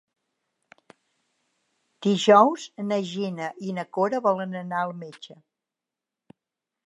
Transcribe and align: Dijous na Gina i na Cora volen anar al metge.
Dijous 2.05 2.65
na 2.87 2.99
Gina 3.11 3.49
i 3.69 3.77
na 3.79 3.87
Cora 3.97 4.21
volen 4.29 4.57
anar 4.63 4.79
al 4.87 4.95
metge. 5.05 5.37